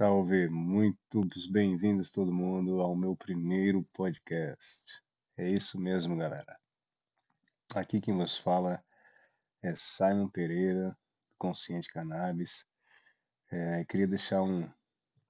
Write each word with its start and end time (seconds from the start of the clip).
salve! 0.00 0.48
Muitos 0.48 1.46
bem-vindos 1.46 2.10
todo 2.10 2.32
mundo 2.32 2.80
ao 2.80 2.96
meu 2.96 3.14
primeiro 3.14 3.82
podcast. 3.92 4.82
É 5.36 5.46
isso 5.46 5.78
mesmo, 5.78 6.16
galera. 6.16 6.58
Aqui 7.74 8.00
quem 8.00 8.16
vos 8.16 8.34
fala 8.34 8.82
é 9.62 9.74
Simon 9.74 10.26
Pereira, 10.30 10.96
Consciente 11.36 11.92
Cannabis. 11.92 12.64
É, 13.52 13.84
queria 13.84 14.06
deixar 14.06 14.42
um 14.42 14.66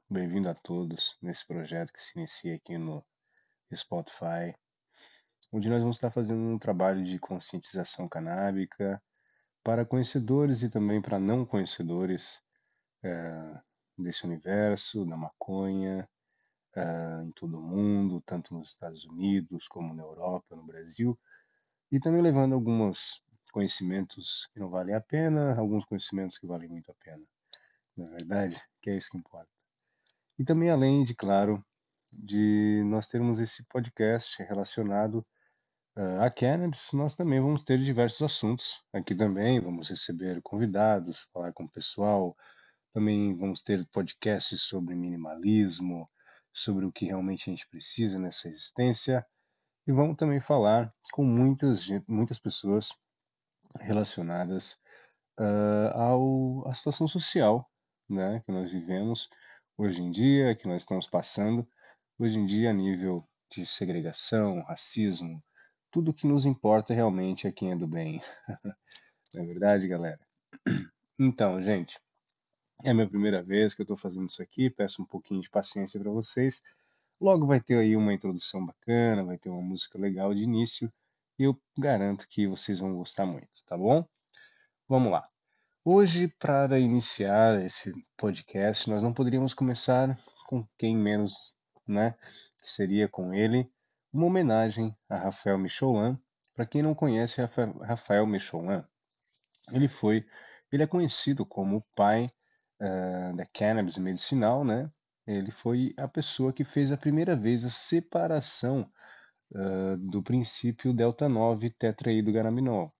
bem-vindo 0.08 0.48
a 0.48 0.54
todos 0.54 1.18
nesse 1.20 1.44
projeto 1.44 1.92
que 1.92 2.00
se 2.00 2.16
inicia 2.16 2.54
aqui 2.54 2.78
no 2.78 3.04
Spotify, 3.74 4.54
onde 5.50 5.68
nós 5.68 5.80
vamos 5.80 5.96
estar 5.96 6.12
fazendo 6.12 6.42
um 6.42 6.60
trabalho 6.60 7.02
de 7.02 7.18
conscientização 7.18 8.08
canábica 8.08 9.02
para 9.64 9.84
conhecedores 9.84 10.62
e 10.62 10.70
também 10.70 11.02
para 11.02 11.18
não 11.18 11.44
conhecedores. 11.44 12.40
É, 13.02 13.60
desse 14.02 14.24
universo, 14.24 15.04
da 15.04 15.16
maconha, 15.16 16.08
uh, 16.76 17.22
em 17.24 17.30
todo 17.30 17.58
o 17.58 17.62
mundo, 17.62 18.22
tanto 18.26 18.54
nos 18.54 18.70
Estados 18.70 19.04
Unidos 19.04 19.66
como 19.68 19.94
na 19.94 20.02
Europa, 20.02 20.56
no 20.56 20.62
Brasil, 20.62 21.18
e 21.90 21.98
também 21.98 22.22
levando 22.22 22.54
alguns 22.54 23.22
conhecimentos 23.52 24.48
que 24.52 24.60
não 24.60 24.70
valem 24.70 24.94
a 24.94 25.00
pena, 25.00 25.58
alguns 25.58 25.84
conhecimentos 25.84 26.38
que 26.38 26.46
valem 26.46 26.68
muito 26.68 26.90
a 26.90 26.94
pena. 26.94 27.22
Na 27.96 28.06
é 28.06 28.10
verdade, 28.10 28.62
que 28.80 28.90
é 28.90 28.96
isso 28.96 29.10
que 29.10 29.18
importa. 29.18 29.50
E 30.38 30.44
também 30.44 30.70
além 30.70 31.04
de, 31.04 31.14
claro, 31.14 31.64
de 32.12 32.82
nós 32.86 33.06
termos 33.06 33.38
esse 33.38 33.64
podcast 33.64 34.42
relacionado 34.42 35.26
uh, 35.96 36.22
a 36.22 36.30
cannabis, 36.30 36.90
nós 36.92 37.14
também 37.14 37.40
vamos 37.40 37.62
ter 37.62 37.78
diversos 37.78 38.22
assuntos 38.22 38.82
aqui 38.92 39.14
também, 39.14 39.60
vamos 39.60 39.88
receber 39.88 40.40
convidados, 40.42 41.28
falar 41.32 41.52
com 41.52 41.64
o 41.64 41.68
pessoal, 41.68 42.36
também 42.92 43.34
vamos 43.34 43.62
ter 43.62 43.86
podcasts 43.88 44.62
sobre 44.62 44.94
minimalismo, 44.94 46.08
sobre 46.52 46.84
o 46.84 46.92
que 46.92 47.06
realmente 47.06 47.48
a 47.48 47.52
gente 47.52 47.68
precisa 47.68 48.18
nessa 48.18 48.48
existência. 48.48 49.24
E 49.86 49.92
vamos 49.92 50.16
também 50.16 50.40
falar 50.40 50.92
com 51.12 51.24
muitas, 51.24 51.86
muitas 52.06 52.38
pessoas 52.38 52.90
relacionadas 53.78 54.78
uh, 55.38 55.94
ao, 55.94 56.68
à 56.68 56.74
situação 56.74 57.06
social 57.06 57.70
né, 58.08 58.42
que 58.44 58.52
nós 58.52 58.70
vivemos 58.70 59.28
hoje 59.78 60.02
em 60.02 60.10
dia, 60.10 60.54
que 60.56 60.66
nós 60.66 60.82
estamos 60.82 61.06
passando 61.06 61.66
hoje 62.18 62.38
em 62.38 62.44
dia 62.44 62.70
a 62.70 62.74
nível 62.74 63.24
de 63.50 63.64
segregação, 63.64 64.62
racismo, 64.62 65.42
tudo 65.90 66.14
que 66.14 66.26
nos 66.26 66.44
importa 66.44 66.92
realmente 66.92 67.46
é 67.46 67.52
quem 67.52 67.72
é 67.72 67.76
do 67.76 67.86
bem. 67.86 68.20
Não 69.34 69.44
é 69.44 69.46
verdade, 69.46 69.88
galera? 69.88 70.20
Então, 71.18 71.62
gente, 71.62 71.98
é 72.84 72.90
a 72.90 72.94
minha 72.94 73.08
primeira 73.08 73.42
vez 73.42 73.74
que 73.74 73.82
eu 73.82 73.84
estou 73.84 73.96
fazendo 73.96 74.26
isso 74.26 74.42
aqui, 74.42 74.70
peço 74.70 75.02
um 75.02 75.04
pouquinho 75.04 75.40
de 75.40 75.50
paciência 75.50 76.00
para 76.00 76.10
vocês. 76.10 76.62
Logo 77.20 77.46
vai 77.46 77.60
ter 77.60 77.76
aí 77.76 77.96
uma 77.96 78.14
introdução 78.14 78.64
bacana, 78.64 79.24
vai 79.24 79.36
ter 79.36 79.50
uma 79.50 79.60
música 79.60 79.98
legal 79.98 80.34
de 80.34 80.42
início 80.42 80.90
e 81.38 81.44
eu 81.44 81.58
garanto 81.78 82.26
que 82.28 82.46
vocês 82.46 82.78
vão 82.78 82.94
gostar 82.94 83.26
muito, 83.26 83.64
tá 83.66 83.76
bom? 83.76 84.06
Vamos 84.88 85.12
lá. 85.12 85.28
Hoje, 85.84 86.28
para 86.38 86.78
iniciar 86.78 87.62
esse 87.62 87.92
podcast, 88.16 88.88
nós 88.88 89.02
não 89.02 89.12
poderíamos 89.12 89.54
começar 89.54 90.18
com 90.46 90.66
quem 90.76 90.96
menos, 90.96 91.54
né? 91.86 92.14
Que 92.62 92.68
seria 92.68 93.08
com 93.08 93.32
ele 93.34 93.70
uma 94.12 94.26
homenagem 94.26 94.94
a 95.08 95.16
Rafael 95.16 95.58
Micholan. 95.58 96.18
Para 96.54 96.66
quem 96.66 96.82
não 96.82 96.94
conhece 96.94 97.40
Rafael 97.82 98.26
Micholan, 98.26 98.84
ele 99.72 99.88
foi, 99.88 100.26
ele 100.70 100.82
é 100.82 100.86
conhecido 100.86 101.46
como 101.46 101.78
o 101.78 101.84
pai 101.94 102.30
uh, 102.80 103.36
da 103.36 103.46
cannabis 103.46 103.96
medicinal, 103.98 104.64
né? 104.64 104.90
Ele 105.26 105.50
foi 105.50 105.94
a 105.96 106.08
pessoa 106.08 106.52
que 106.52 106.64
fez 106.64 106.90
a 106.90 106.96
primeira 106.96 107.36
vez 107.36 107.64
a 107.64 107.70
separação 107.70 108.90
uh, 109.52 109.96
do 109.98 110.22
princípio 110.22 110.92
delta 110.92 111.28
9 111.28 111.70
tetraidrogarabinol, 111.70 112.92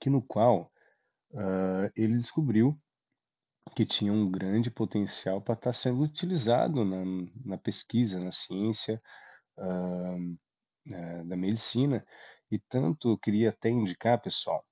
que 0.00 0.10
no 0.10 0.20
qual 0.20 0.70
uh, 1.30 1.90
ele 1.96 2.16
descobriu 2.16 2.78
que 3.74 3.86
tinha 3.86 4.12
um 4.12 4.30
grande 4.30 4.70
potencial 4.70 5.40
para 5.40 5.54
estar 5.54 5.70
tá 5.70 5.72
sendo 5.72 6.02
utilizado 6.02 6.84
na, 6.84 7.04
na, 7.44 7.58
pesquisa, 7.58 8.18
na 8.18 8.32
ciência 8.32 9.00
da 11.26 11.36
medicina. 11.36 12.04
E 12.50 12.58
tanto 12.58 13.10
eu 13.10 13.18
queria 13.18 13.50
até 13.50 13.68
indicar, 13.68 14.20
pessoal, 14.22 14.64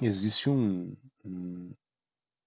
existe 0.00 0.50
um, 0.50 0.94
um, 1.24 1.74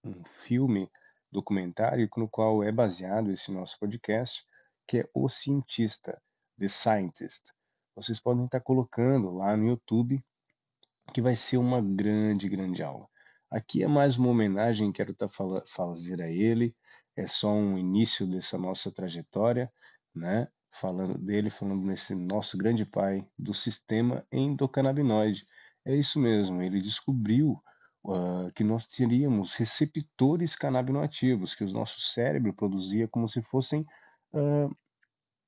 um 0.06 0.24
filme 0.24 0.90
documentário 1.32 2.08
no 2.16 2.30
qual 2.30 2.64
é 2.64 2.72
baseado 2.72 3.32
esse 3.32 3.52
nosso 3.52 3.78
podcast, 3.80 4.46
que 4.88 5.00
é 5.00 5.10
O 5.14 5.28
Cientista, 5.28 6.22
The 6.60 6.68
Scientist. 6.68 7.52
Vocês 7.96 8.20
podem 8.20 8.46
estar 8.46 8.60
colocando 8.60 9.32
lá 9.32 9.58
no 9.58 9.68
YouTube, 9.68 10.24
que 11.14 11.22
vai 11.22 11.36
ser 11.36 11.58
uma 11.58 11.82
grande, 11.82 12.48
grande 12.48 12.84
aula. 12.84 13.08
Aqui 13.50 13.84
é 13.84 13.88
mais 13.88 14.18
uma 14.18 14.30
homenagem, 14.30 14.92
quero 14.92 15.12
estar 15.12 15.30
fala, 15.30 15.64
fazer 15.66 16.22
a 16.22 16.30
ele, 16.30 16.76
é 17.16 17.26
só 17.26 17.52
um 17.52 17.78
início 17.78 18.28
dessa 18.28 18.58
nossa 18.58 18.92
trajetória, 18.92 19.72
né? 20.14 20.48
Falando 20.72 21.18
dele, 21.18 21.50
falando 21.50 21.86
nesse 21.86 22.14
nosso 22.14 22.58
grande 22.58 22.86
pai 22.86 23.26
do 23.38 23.54
sistema 23.54 24.26
endocannabinoide. 24.32 25.48
É 25.86 25.96
isso 25.96 26.20
mesmo, 26.20 26.62
ele 26.62 26.82
descobriu 26.82 27.62
uh, 28.06 28.52
que 28.54 28.64
nós 28.64 28.86
teríamos 28.86 29.56
receptores 29.56 30.56
canabinoativos, 30.56 31.56
que 31.56 31.64
o 31.64 31.70
nosso 31.70 32.00
cérebro 32.00 32.54
produzia 32.54 33.08
como 33.08 33.28
se 33.28 33.42
fossem 33.42 33.86
uh, 34.34 34.76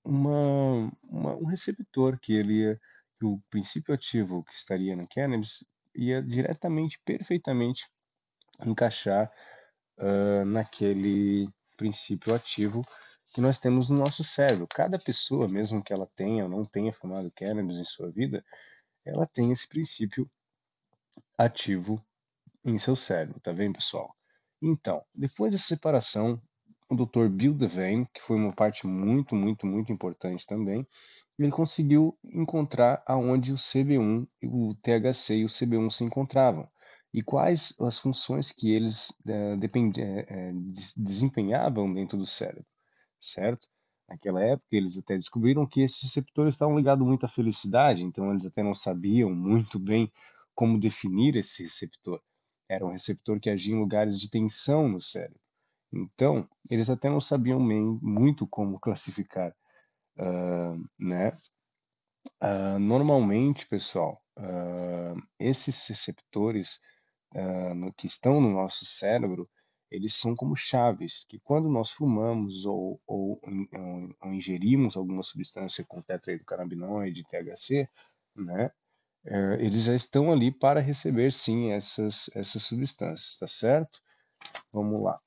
uma, 0.04 0.92
uma, 1.04 1.36
um 1.36 1.46
receptor 1.46 2.20
que 2.20 2.34
ele 2.34 2.80
que 3.16 3.26
o 3.26 3.42
princípio 3.50 3.96
ativo 3.96 4.44
que 4.44 4.54
estaria 4.54 4.96
na 4.96 5.08
cannabis 5.08 5.66
ia 5.96 6.22
diretamente, 6.22 7.00
perfeitamente 7.04 7.90
encaixar 8.64 9.32
uh, 9.98 10.46
naquele 10.46 11.50
princípio 11.76 12.34
ativo 12.34 12.86
que 13.34 13.42
nós 13.42 13.58
temos 13.58 13.90
no 13.90 13.98
nosso 13.98 14.24
cérebro. 14.24 14.68
Cada 14.68 15.00
pessoa, 15.00 15.48
mesmo 15.48 15.84
que 15.84 15.92
ela 15.92 16.08
tenha 16.16 16.44
ou 16.44 16.50
não 16.50 16.64
tenha 16.64 16.94
fumado 16.94 17.32
cannabis 17.32 17.78
em 17.78 17.84
sua 17.84 18.12
vida, 18.12 18.44
ela 19.04 19.26
tem 19.26 19.52
esse 19.52 19.68
princípio 19.68 20.30
ativo 21.38 22.04
em 22.70 22.78
seu 22.78 22.96
cérebro, 22.96 23.40
tá 23.40 23.52
vendo, 23.52 23.76
pessoal? 23.76 24.14
Então, 24.62 25.02
depois 25.14 25.52
dessa 25.52 25.68
separação, 25.68 26.42
o 26.90 26.96
Dr. 26.96 27.28
Bill 27.30 27.54
Devane, 27.54 28.08
que 28.14 28.22
foi 28.22 28.38
uma 28.38 28.54
parte 28.54 28.86
muito, 28.88 29.36
muito, 29.36 29.66
muito 29.66 29.92
importante 29.92 30.46
também, 30.46 30.86
ele 31.38 31.52
conseguiu 31.52 32.18
encontrar 32.24 33.04
aonde 33.06 33.52
o 33.52 33.56
CB1, 33.56 34.28
o 34.44 34.76
THC 34.82 35.38
e 35.38 35.46
o 35.46 35.48
CB1 35.48 35.90
se 35.92 36.04
encontravam 36.04 36.68
e 37.14 37.22
quais 37.22 37.74
as 37.80 38.00
funções 38.00 38.52
que 38.52 38.72
eles 38.72 39.14
é, 39.26 39.56
depend, 39.56 40.00
é, 40.00 40.26
é 40.28 40.52
desempenhavam 40.96 41.94
dentro 41.94 42.18
do 42.18 42.26
cérebro, 42.26 42.66
certo? 43.20 43.68
Naquela 44.10 44.44
época, 44.44 44.68
eles 44.72 44.98
até 44.98 45.16
descobriram 45.16 45.66
que 45.66 45.82
esses 45.82 46.02
receptores 46.02 46.54
estavam 46.54 46.78
ligados 46.78 47.06
muito 47.06 47.26
à 47.26 47.30
felicidade, 47.30 48.04
então 48.04 48.32
eles 48.32 48.46
até 48.46 48.64
não 48.64 48.74
sabiam 48.74 49.30
muito 49.30 49.80
bem 49.80 50.12
como 50.56 50.80
definir 50.80 51.36
esse 51.36 51.64
receptor 51.64 52.22
era 52.70 52.86
um 52.86 52.92
receptor 52.92 53.40
que 53.40 53.50
agia 53.50 53.74
em 53.74 53.80
lugares 53.80 54.20
de 54.20 54.30
tensão 54.30 54.88
no 54.88 55.02
cérebro. 55.02 55.40
Então, 55.92 56.48
eles 56.70 56.90
até 56.90 57.10
não 57.10 57.20
sabiam 57.20 57.60
muito 57.60 58.46
como 58.48 58.80
classificar, 58.80 59.56
uh, 60.18 60.90
né? 61.00 61.32
Uh, 62.44 62.78
normalmente, 62.80 63.66
pessoal, 63.68 64.22
uh, 64.38 65.22
esses 65.40 65.88
receptores 65.88 66.80
no, 67.76 67.94
que 67.94 68.08
estão 68.08 68.40
no 68.40 68.50
nosso 68.52 68.86
cérebro, 68.86 69.50
eles 69.92 70.16
são 70.16 70.34
como 70.36 70.56
chaves, 70.56 71.26
que 71.28 71.38
quando 71.40 71.70
nós 71.70 71.92
fumamos 71.92 72.66
ou, 72.66 73.00
ou, 73.06 73.40
ou, 73.44 74.16
ou 74.22 74.34
ingerimos 74.34 74.96
alguma 74.96 75.22
substância 75.22 75.86
com 75.86 76.02
tetraidrocannabinoide, 76.02 77.26
THC, 77.26 77.88
né, 78.34 78.72
eles 79.60 79.84
já 79.84 79.94
estão 79.94 80.32
ali 80.32 80.52
para 80.52 80.80
receber 80.80 81.32
sim 81.32 81.72
essas, 81.72 82.30
essas 82.34 82.64
substâncias, 82.64 83.38
tá 83.38 83.48
certo? 83.48 84.00
Vamos 84.72 85.04
lá. 85.04 85.20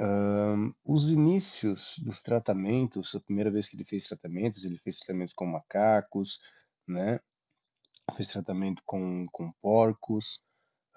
Um, 0.00 0.72
os 0.84 1.10
inícios 1.10 1.98
dos 1.98 2.22
tratamentos, 2.22 3.14
a 3.14 3.20
primeira 3.20 3.50
vez 3.50 3.66
que 3.66 3.76
ele 3.76 3.84
fez 3.84 4.04
tratamentos, 4.04 4.64
ele 4.64 4.78
fez 4.78 4.98
tratamentos 4.98 5.34
com 5.34 5.46
macacos, 5.46 6.38
né? 6.86 7.18
Fez 8.16 8.28
tratamento 8.28 8.82
com, 8.86 9.26
com 9.32 9.52
porcos, 9.60 10.42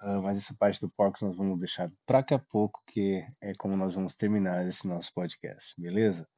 uh, 0.02 0.22
mas 0.22 0.38
essa 0.38 0.54
parte 0.58 0.80
do 0.80 0.90
porcos 0.90 1.22
nós 1.22 1.36
vamos 1.36 1.58
deixar 1.58 1.90
para 2.06 2.20
daqui 2.20 2.34
a 2.34 2.38
pouco, 2.38 2.82
que 2.86 3.26
é 3.40 3.54
como 3.54 3.76
nós 3.76 3.94
vamos 3.94 4.14
terminar 4.14 4.66
esse 4.66 4.86
nosso 4.86 5.12
podcast, 5.12 5.74
beleza? 5.76 6.28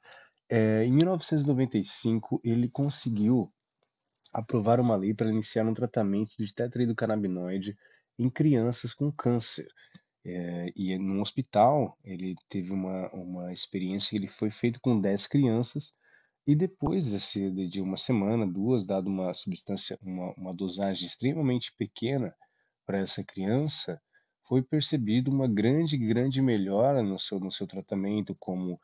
É, 0.50 0.84
em 0.84 0.92
1995, 0.92 2.40
ele 2.42 2.68
conseguiu 2.68 3.52
aprovar 4.34 4.80
uma 4.80 4.96
lei 4.96 5.14
para 5.14 5.30
iniciar 5.30 5.64
um 5.66 5.72
tratamento 5.72 6.32
de 6.36 6.52
tetraidrocannabinoide 6.52 7.78
em 8.18 8.28
crianças 8.28 8.92
com 8.92 9.10
câncer. 9.12 9.68
É, 10.26 10.72
e 10.74 10.98
no 10.98 11.20
hospital 11.20 11.98
ele 12.02 12.34
teve 12.48 12.72
uma, 12.72 13.08
uma 13.12 13.52
experiência 13.52 14.10
que 14.10 14.16
ele 14.16 14.26
foi 14.26 14.50
feito 14.50 14.80
com 14.80 14.98
10 14.98 15.26
crianças 15.26 15.94
e 16.46 16.54
depois 16.54 17.12
desse, 17.12 17.50
de 17.50 17.80
uma 17.80 17.96
semana, 17.96 18.46
duas, 18.46 18.84
dado 18.84 19.06
uma 19.08 19.32
substância, 19.32 19.98
uma, 20.02 20.32
uma 20.34 20.54
dosagem 20.54 21.06
extremamente 21.06 21.72
pequena 21.76 22.34
para 22.86 22.98
essa 22.98 23.24
criança, 23.24 24.00
foi 24.46 24.62
percebido 24.62 25.30
uma 25.30 25.48
grande, 25.48 25.96
grande 25.96 26.42
melhora 26.42 27.02
no 27.02 27.18
seu, 27.18 27.40
no 27.40 27.50
seu 27.50 27.66
tratamento, 27.66 28.36
como 28.38 28.78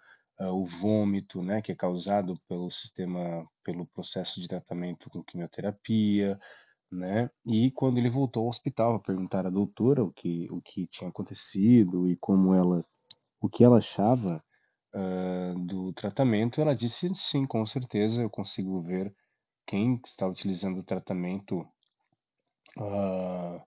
o 0.49 0.65
vômito, 0.65 1.43
né, 1.43 1.61
que 1.61 1.73
é 1.73 1.75
causado 1.75 2.35
pelo 2.49 2.71
sistema, 2.71 3.47
pelo 3.63 3.87
processo 3.87 4.41
de 4.41 4.49
tratamento 4.49 5.11
com 5.11 5.23
quimioterapia, 5.23 6.39
né? 6.91 7.31
E 7.47 7.71
quando 7.73 7.99
ele 7.99 8.09
voltou 8.09 8.45
ao 8.45 8.49
hospital, 8.49 8.95
a 8.95 9.01
perguntar 9.01 9.47
à 9.47 9.51
doutora 9.51 10.03
o 10.03 10.13
que, 10.13 10.49
o 10.51 10.61
que 10.63 10.87
tinha 10.87 11.09
acontecido 11.11 12.09
e 12.09 12.17
como 12.17 12.55
ela, 12.55 12.85
o 13.41 13.49
que 13.49 13.65
ela 13.65 13.79
achava, 13.79 14.43
uh, 14.95 15.59
do 15.67 15.93
tratamento, 15.93 16.61
ela 16.61 16.75
disse 16.75 17.13
sim, 17.15 17.47
com 17.47 17.65
certeza 17.65 18.21
eu 18.23 18.31
consigo 18.31 18.81
ver 18.83 19.15
quem 19.67 20.01
está 20.05 20.27
utilizando 20.27 20.79
o 20.81 20.85
tratamento 20.85 21.61
uh, 22.77 23.63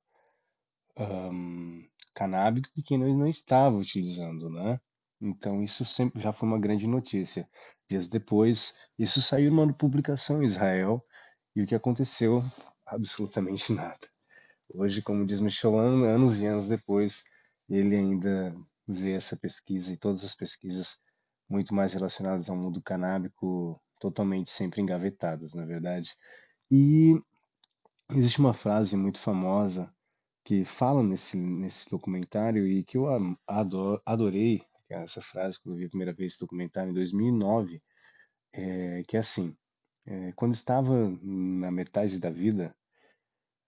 um, 0.97 1.87
canábico 2.13 2.69
e 2.75 2.83
quem 2.83 2.97
não, 2.97 3.17
não 3.17 3.27
estava 3.27 3.75
utilizando, 3.77 4.49
né? 4.49 4.79
Então 5.23 5.63
isso 5.63 5.85
sempre 5.85 6.21
já 6.21 6.33
foi 6.33 6.49
uma 6.49 6.59
grande 6.59 6.85
notícia. 6.85 7.49
Dias 7.89 8.09
depois, 8.09 8.73
isso 8.99 9.21
saiu 9.21 9.51
numa 9.51 9.71
publicação 9.71 10.43
em 10.43 10.45
Israel 10.45 11.01
e 11.55 11.61
o 11.61 11.65
que 11.65 11.73
aconteceu? 11.73 12.43
Absolutamente 12.85 13.71
nada. 13.73 14.05
Hoje, 14.73 15.01
como 15.01 15.25
diz 15.25 15.39
Michelin, 15.39 16.05
anos 16.05 16.37
e 16.37 16.45
anos 16.45 16.67
depois, 16.67 17.23
ele 17.69 17.95
ainda 17.95 18.53
vê 18.85 19.13
essa 19.13 19.37
pesquisa 19.37 19.93
e 19.93 19.97
todas 19.97 20.25
as 20.25 20.35
pesquisas 20.35 20.97
muito 21.49 21.73
mais 21.73 21.93
relacionadas 21.93 22.49
ao 22.49 22.57
mundo 22.57 22.81
canábico, 22.81 23.81
totalmente 24.01 24.49
sempre 24.49 24.81
engavetadas, 24.81 25.53
na 25.53 25.63
é 25.63 25.65
verdade. 25.65 26.17
E 26.69 27.17
existe 28.11 28.39
uma 28.39 28.51
frase 28.51 28.97
muito 28.97 29.19
famosa 29.19 29.93
que 30.43 30.65
fala 30.65 31.01
nesse, 31.01 31.37
nesse 31.37 31.89
documentário 31.89 32.67
e 32.67 32.83
que 32.83 32.97
eu 32.97 33.05
adoro, 33.47 34.01
adorei, 34.05 34.61
essa 35.01 35.22
frase 35.22 35.60
que 35.60 35.68
eu 35.68 35.75
vi 35.75 35.86
a 35.86 35.90
primeira 35.90 36.13
vez 36.13 36.34
esse 36.34 36.40
documentário 36.40 36.92
em 36.92 36.94
2009, 36.94 37.81
é, 38.54 39.04
que 39.04 39.18
é 39.18 39.19
assim, 39.19 39.56
é, 40.06 40.31
quando 40.34 40.54
estava 40.54 41.10
na 41.22 41.72
metade 41.72 42.19
da 42.19 42.30
vida, 42.30 42.75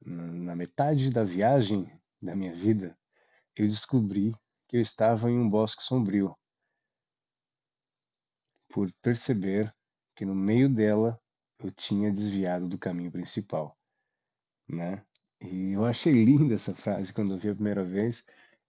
na 0.01 0.55
metade 0.55 1.09
da 1.09 1.23
viagem 1.23 1.89
da 2.21 2.35
minha 2.35 2.53
vida, 2.53 2.97
eu 3.55 3.67
descobri 3.67 4.33
que 4.67 4.77
eu 4.77 4.81
estava 4.81 5.29
em 5.31 5.39
um 5.39 5.49
bosque 5.49 5.81
sombrio 5.81 6.35
por 8.69 8.91
perceber 9.01 9.73
que 10.15 10.25
no 10.25 10.35
meio 10.35 10.67
dela 10.67 11.19
eu 11.59 11.71
tinha 11.71 12.11
desviado 12.11 12.67
do 12.67 12.77
caminho 12.77 13.11
principal, 13.11 13.77
né? 14.67 15.03
E 15.41 15.73
eu 15.73 15.85
achei 15.85 16.11
linda 16.11 16.55
essa 16.55 16.73
frase 16.73 17.13
quando 17.13 17.33
eu 17.33 17.37
vi 17.37 17.49
a 17.49 17.55
primeira 17.55 17.83
vez, 17.83 18.25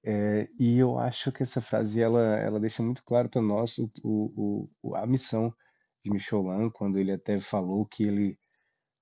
é, 0.06 0.48
e 0.56 0.78
eu 0.78 0.98
acho 1.00 1.32
que 1.32 1.42
essa 1.42 1.60
frase 1.60 2.00
ela, 2.00 2.20
ela 2.36 2.60
deixa 2.60 2.80
muito 2.80 3.02
claro 3.02 3.28
para 3.28 3.42
nós 3.42 3.76
o, 3.78 3.90
o, 4.04 4.70
o, 4.80 4.94
a 4.94 5.04
missão 5.04 5.52
de 6.04 6.12
Michelin, 6.12 6.70
quando 6.70 6.96
ele 6.96 7.10
até 7.10 7.40
falou 7.40 7.84
que 7.84 8.04
ele 8.04 8.38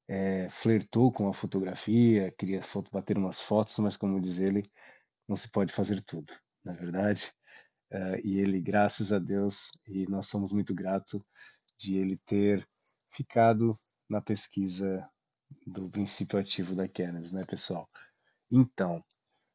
é, 0.09 0.49
flertou 0.49 1.13
com 1.13 1.29
a 1.29 1.33
fotografia, 1.35 2.33
queria 2.39 2.63
foto, 2.63 2.91
bater 2.91 3.19
umas 3.19 3.39
fotos, 3.39 3.79
mas 3.79 3.99
como 3.99 4.19
diz 4.19 4.39
ele, 4.39 4.63
não 5.29 5.37
se 5.37 5.51
pode 5.51 5.75
fazer 5.75 6.03
tudo, 6.03 6.33
na 6.65 6.73
é 6.73 6.77
verdade. 6.77 7.31
Uh, 7.93 8.17
e 8.25 8.41
ele, 8.41 8.61
graças 8.61 9.13
a 9.13 9.19
Deus, 9.19 9.71
e 9.87 10.07
nós 10.09 10.27
somos 10.27 10.53
muito 10.53 10.75
gratos 10.75 11.21
de 11.79 11.97
ele 11.97 12.19
ter 12.25 12.67
ficado 13.11 13.79
na 14.09 14.23
pesquisa 14.23 15.07
do 15.67 15.89
princípio 15.91 16.39
ativo 16.39 16.75
da 16.75 16.89
cannabis, 16.89 17.31
né, 17.31 17.45
pessoal? 17.45 17.89
Então, 18.51 19.05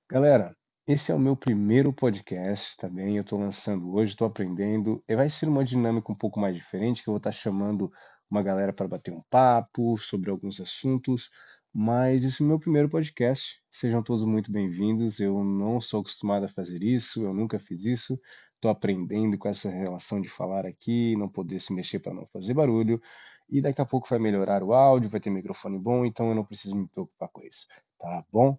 galera, 0.09 0.55
esse 0.91 1.11
é 1.11 1.15
o 1.15 1.19
meu 1.19 1.35
primeiro 1.35 1.93
podcast 1.93 2.75
também. 2.75 3.15
Eu 3.15 3.21
estou 3.21 3.39
lançando 3.39 3.93
hoje, 3.93 4.13
estou 4.13 4.25
aprendendo. 4.25 5.03
E 5.07 5.15
vai 5.15 5.29
ser 5.29 5.47
uma 5.47 5.63
dinâmica 5.63 6.11
um 6.11 6.15
pouco 6.15 6.39
mais 6.39 6.55
diferente, 6.55 7.03
que 7.03 7.09
eu 7.09 7.11
vou 7.11 7.19
estar 7.19 7.29
chamando 7.29 7.91
uma 8.27 8.41
galera 8.41 8.73
para 8.73 8.87
bater 8.87 9.13
um 9.13 9.21
papo 9.29 9.95
sobre 9.99 10.31
alguns 10.31 10.59
assuntos. 10.59 11.29
Mas 11.71 12.23
esse 12.23 12.41
é 12.41 12.43
o 12.43 12.47
meu 12.47 12.57
primeiro 12.57 12.89
podcast. 12.89 13.61
Sejam 13.69 14.01
todos 14.01 14.25
muito 14.25 14.51
bem-vindos. 14.51 15.19
Eu 15.19 15.43
não 15.43 15.79
sou 15.79 15.99
acostumado 15.99 16.45
a 16.45 16.49
fazer 16.49 16.81
isso, 16.81 17.23
eu 17.23 17.35
nunca 17.35 17.59
fiz 17.59 17.85
isso. 17.85 18.19
Estou 18.55 18.71
aprendendo 18.71 19.37
com 19.37 19.47
essa 19.47 19.69
relação 19.69 20.19
de 20.19 20.27
falar 20.27 20.65
aqui, 20.65 21.15
não 21.15 21.29
poder 21.29 21.59
se 21.59 21.71
mexer 21.71 21.99
para 21.99 22.15
não 22.15 22.25
fazer 22.33 22.55
barulho. 22.55 22.99
E 23.47 23.61
daqui 23.61 23.79
a 23.79 23.85
pouco 23.85 24.09
vai 24.09 24.17
melhorar 24.17 24.63
o 24.63 24.73
áudio, 24.73 25.07
vai 25.07 25.19
ter 25.19 25.29
microfone 25.29 25.77
bom, 25.77 26.03
então 26.03 26.29
eu 26.29 26.35
não 26.35 26.43
preciso 26.43 26.75
me 26.75 26.87
preocupar 26.87 27.29
com 27.29 27.43
isso. 27.43 27.67
Tá 27.99 28.25
bom? 28.31 28.57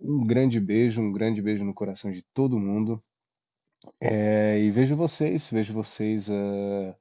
Um 0.00 0.26
grande 0.26 0.60
beijo, 0.60 1.00
um 1.00 1.12
grande 1.12 1.42
beijo 1.42 1.64
no 1.64 1.74
coração 1.74 2.10
de 2.10 2.22
todo 2.32 2.58
mundo. 2.58 3.02
É, 4.00 4.58
e 4.58 4.70
vejo 4.70 4.96
vocês, 4.96 5.50
vejo 5.50 5.72
vocês 5.72 6.28
uh, 6.28 6.94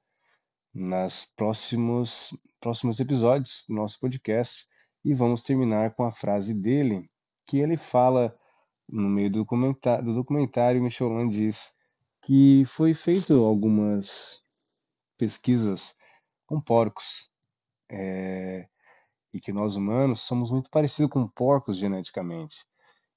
nas 0.74 1.26
próximos 1.26 2.38
próximos 2.60 3.00
episódios 3.00 3.64
do 3.68 3.76
nosso 3.76 4.00
podcast. 4.00 4.68
E 5.06 5.14
vamos 5.14 5.44
terminar 5.44 5.94
com 5.94 6.04
a 6.04 6.12
frase 6.12 6.54
dele, 6.54 7.10
que 7.46 7.60
ele 7.60 7.78
fala 7.78 8.38
no 8.90 9.10
meio 9.10 9.30
do 9.30 9.40
documentário, 9.40 10.06
do 10.06 10.14
documentário 10.14 10.82
Michelin 10.82 11.28
diz 11.28 11.74
que 12.22 12.66
foi 12.66 12.94
feito 12.94 13.46
algumas 13.46 14.42
pesquisas 15.18 15.96
com 16.46 16.60
porcos 16.60 17.30
é, 17.90 18.68
e 19.34 19.40
que 19.40 19.54
nós 19.54 19.76
humanos 19.76 20.22
somos 20.22 20.52
muito 20.52 20.70
parecidos 20.70 21.12
com 21.12 21.28
porcos 21.28 21.78
geneticamente. 21.78 22.66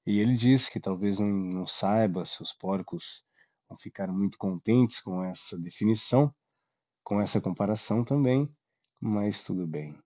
E 0.07 0.19
ele 0.19 0.35
diz 0.35 0.69
que 0.69 0.81
talvez 0.81 1.19
não, 1.19 1.29
não 1.29 1.67
saiba 1.67 2.25
se 2.25 2.43
os 2.43 2.53
porcos 2.53 3.25
vão 3.69 3.79
ficar 3.79 4.09
muito 4.09 4.37
contentes 4.39 5.01
com 5.01 5.25
essa 5.25 5.59
definição, 5.59 6.35
com 7.05 7.21
essa 7.21 7.41
comparação 7.41 8.05
também, 8.05 8.49
mas 9.01 9.43
tudo 9.43 9.67
bem, 9.67 9.99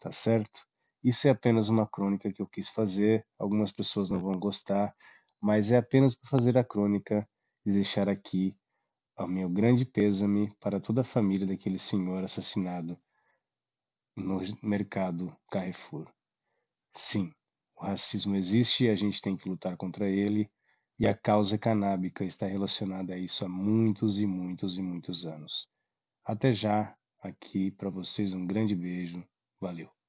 tá 0.00 0.12
certo? 0.12 0.60
Isso 1.04 1.26
é 1.28 1.30
apenas 1.30 1.68
uma 1.68 1.86
crônica 1.86 2.32
que 2.32 2.42
eu 2.42 2.46
quis 2.46 2.68
fazer. 2.68 3.26
Algumas 3.38 3.72
pessoas 3.72 4.10
não 4.10 4.20
vão 4.20 4.32
gostar, 4.32 4.94
mas 5.40 5.70
é 5.70 5.78
apenas 5.78 6.14
para 6.14 6.30
fazer 6.30 6.56
a 6.58 6.64
crônica 6.64 7.28
e 7.66 7.72
deixar 7.72 8.08
aqui 8.08 8.56
o 9.18 9.26
meu 9.26 9.48
grande 9.48 9.84
pêsame 9.84 10.54
para 10.60 10.80
toda 10.80 11.02
a 11.02 11.04
família 11.04 11.46
daquele 11.46 11.78
senhor 11.78 12.24
assassinado 12.24 12.98
no 14.16 14.40
mercado 14.62 15.36
Carrefour. 15.50 16.10
Sim, 16.96 17.32
o 17.82 17.84
racismo 17.84 18.36
existe 18.36 18.84
e 18.84 18.90
a 18.90 18.94
gente 18.94 19.20
tem 19.20 19.36
que 19.36 19.48
lutar 19.48 19.76
contra 19.76 20.08
ele, 20.08 20.48
e 20.98 21.08
a 21.08 21.14
causa 21.14 21.58
canábica 21.58 22.24
está 22.24 22.46
relacionada 22.46 23.12
a 23.12 23.18
isso 23.18 23.44
há 23.44 23.48
muitos 23.48 24.20
e 24.20 24.26
muitos 24.26 24.78
e 24.78 24.82
muitos 24.82 25.26
anos. 25.26 25.68
Até 26.24 26.52
já, 26.52 26.96
aqui 27.20 27.72
para 27.72 27.90
vocês 27.90 28.32
um 28.34 28.46
grande 28.46 28.76
beijo. 28.76 29.26
Valeu. 29.60 30.01